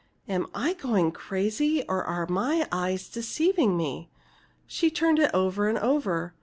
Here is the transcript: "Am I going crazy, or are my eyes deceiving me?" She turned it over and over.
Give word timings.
"Am 0.27 0.47
I 0.55 0.73
going 0.73 1.11
crazy, 1.11 1.83
or 1.87 2.03
are 2.03 2.25
my 2.25 2.67
eyes 2.71 3.07
deceiving 3.07 3.77
me?" 3.77 4.09
She 4.65 4.89
turned 4.89 5.19
it 5.19 5.29
over 5.31 5.67
and 5.69 5.77
over. 5.77 6.33